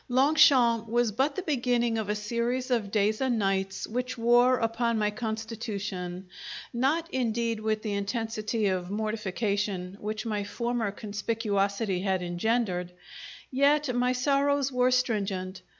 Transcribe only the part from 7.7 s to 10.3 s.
the intensity of mortification which